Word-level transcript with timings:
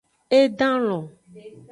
E 0.37 0.39
dan 0.59 0.77
lon. 0.87 1.05